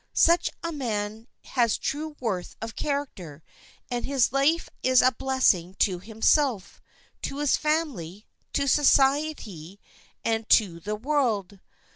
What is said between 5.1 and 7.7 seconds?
blessing to himself, to his